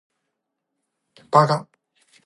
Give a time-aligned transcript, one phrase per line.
[1.29, 1.67] 八嘎！